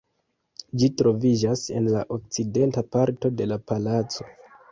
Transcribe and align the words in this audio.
Ĝi 0.83 0.87
troviĝas 1.01 1.61
en 1.81 1.91
la 1.97 2.01
okcidenta 2.17 2.85
parto 2.97 3.33
de 3.43 3.47
la 3.53 3.59
palaco. 3.73 4.29